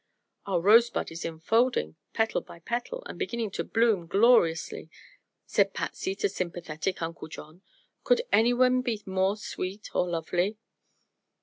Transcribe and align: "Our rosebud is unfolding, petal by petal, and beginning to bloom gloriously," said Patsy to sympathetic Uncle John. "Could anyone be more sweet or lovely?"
"Our 0.47 0.59
rosebud 0.61 1.11
is 1.11 1.25
unfolding, 1.25 1.95
petal 2.11 2.41
by 2.41 2.57
petal, 2.57 3.03
and 3.05 3.19
beginning 3.19 3.51
to 3.51 3.63
bloom 3.63 4.07
gloriously," 4.07 4.89
said 5.45 5.75
Patsy 5.75 6.15
to 6.15 6.27
sympathetic 6.27 7.03
Uncle 7.03 7.27
John. 7.27 7.61
"Could 8.03 8.23
anyone 8.31 8.81
be 8.81 9.03
more 9.05 9.37
sweet 9.37 9.91
or 9.93 10.09
lovely?" 10.09 10.57